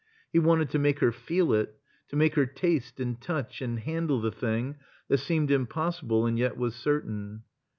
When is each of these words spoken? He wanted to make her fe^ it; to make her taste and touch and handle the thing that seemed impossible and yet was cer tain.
He 0.33 0.39
wanted 0.39 0.71
to 0.71 0.79
make 0.79 0.97
her 0.97 1.11
fe^ 1.11 1.61
it; 1.61 1.75
to 2.07 2.15
make 2.15 2.33
her 2.33 2.47
taste 2.47 2.99
and 2.99 3.21
touch 3.21 3.61
and 3.61 3.77
handle 3.81 4.19
the 4.19 4.31
thing 4.31 4.77
that 5.09 5.19
seemed 5.19 5.51
impossible 5.51 6.25
and 6.25 6.39
yet 6.39 6.57
was 6.57 6.73
cer 6.75 7.01
tain. 7.01 7.43